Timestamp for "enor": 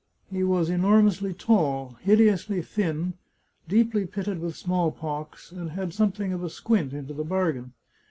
0.71-1.03